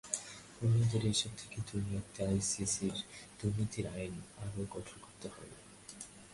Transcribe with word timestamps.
অন্যদের 0.61 1.03
এসব 1.05 1.31
থেকে 1.37 1.57
দূরে 1.67 1.87
রাখতে 1.93 2.19
আইসিসির 2.25 2.95
দুর্নীতিবিরোধী 3.39 3.95
আইন 3.95 4.15
আরও 4.37 4.61
কঠোর 4.71 4.97
করতে 5.01 5.27
হবে। 5.29 5.55